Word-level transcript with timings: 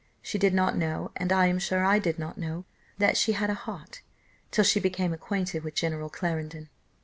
She 0.23 0.39
did 0.39 0.55
not 0.55 0.75
know, 0.75 1.11
and 1.15 1.31
I 1.31 1.45
am 1.45 1.59
sure 1.59 1.85
I 1.85 1.99
did 1.99 2.17
not 2.17 2.35
know, 2.35 2.65
that 2.97 3.17
she 3.17 3.33
had 3.33 3.51
a 3.51 3.53
heart, 3.53 4.01
till 4.49 4.63
she 4.63 4.79
became 4.79 5.13
acquainted 5.13 5.63
with 5.63 5.75
General 5.75 6.09
Clarendon. 6.09 6.69